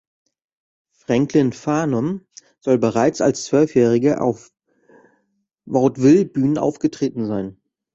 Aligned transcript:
Franklyn 0.93 1.53
Farnum 1.53 2.25
soll 2.59 2.79
bereits 2.79 3.21
als 3.21 3.43
Zwölfjähriger 3.43 4.19
auf 4.23 4.51
Vaudeville-Bühnen 5.69 6.57
aufgetreten 6.57 7.27
sein. 7.27 7.61